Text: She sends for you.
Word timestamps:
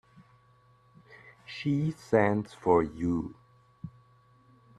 She 1.45 1.91
sends 1.91 2.55
for 2.55 2.81
you. 2.81 3.35